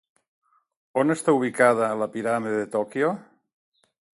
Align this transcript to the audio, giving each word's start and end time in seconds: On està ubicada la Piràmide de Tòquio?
On 1.01 1.15
està 1.17 1.35
ubicada 1.39 1.91
la 2.05 2.09
Piràmide 2.17 2.63
de 2.65 2.73
Tòquio? 2.77 3.13